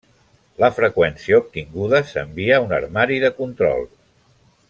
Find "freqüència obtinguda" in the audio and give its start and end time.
0.77-2.01